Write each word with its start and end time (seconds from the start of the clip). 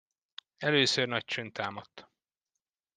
Először 0.57 1.07
nagy 1.07 1.25
csönd 1.25 1.51
támadt. 1.53 2.07